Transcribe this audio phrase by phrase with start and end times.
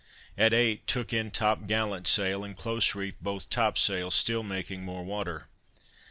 [0.35, 4.81] At eight, took in top gallant sail, and close reefed both top sails, still making
[4.83, 5.47] more water.